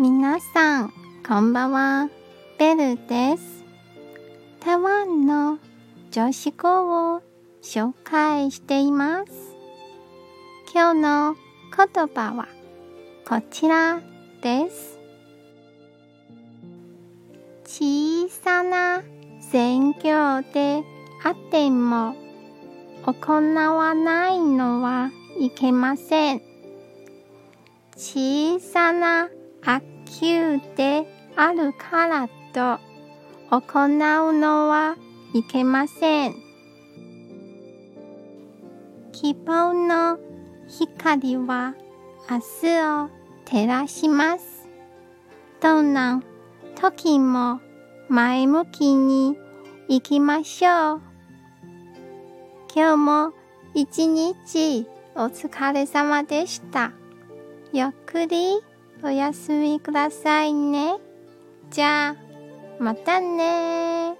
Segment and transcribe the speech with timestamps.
[0.00, 0.92] 皆さん、
[1.26, 2.08] こんばんは。
[2.56, 3.64] ベルです。
[4.60, 5.58] 台湾の
[6.12, 7.22] 女子語を
[7.64, 9.32] 紹介しています。
[10.72, 11.36] 今日の
[11.76, 12.46] 言葉は
[13.28, 14.00] こちら
[14.40, 15.00] です。
[17.64, 19.02] 小さな
[19.40, 20.84] 選挙で
[21.24, 22.14] あっても
[23.04, 25.10] 行わないのは
[25.40, 26.42] いけません。
[27.96, 29.28] 小さな
[29.70, 32.80] 悪球であるからと
[33.50, 34.96] 行うのは
[35.34, 36.34] いけません。
[39.12, 40.18] 希望の
[40.68, 41.74] 光は
[42.30, 43.10] 明日を
[43.44, 44.66] 照らします。
[45.60, 46.22] どんな
[46.74, 47.60] 時も
[48.08, 49.36] 前向きに
[49.90, 51.02] 行きましょう。
[52.74, 53.32] 今日も
[53.74, 56.92] 一日お疲れ様でした。
[57.74, 58.62] ゆっくり
[59.00, 60.96] お休みくださいね。
[61.70, 62.16] じゃあ、
[62.82, 64.16] またね